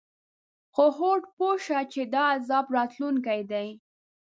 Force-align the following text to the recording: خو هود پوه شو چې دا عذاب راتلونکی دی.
خو 0.73 0.85
هود 0.97 1.23
پوه 1.35 1.55
شو 1.65 1.81
چې 1.93 2.01
دا 2.13 2.23
عذاب 2.35 2.65
راتلونکی 2.75 3.39
دی. 3.51 3.67